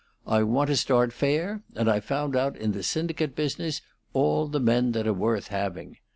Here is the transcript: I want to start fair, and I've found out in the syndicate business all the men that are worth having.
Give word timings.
I 0.25 0.41
want 0.41 0.67
to 0.69 0.75
start 0.75 1.13
fair, 1.13 1.61
and 1.75 1.87
I've 1.87 2.05
found 2.05 2.35
out 2.35 2.57
in 2.57 2.71
the 2.71 2.81
syndicate 2.81 3.35
business 3.35 3.83
all 4.13 4.47
the 4.47 4.59
men 4.59 4.93
that 4.93 5.05
are 5.05 5.13
worth 5.13 5.49
having. 5.49 5.97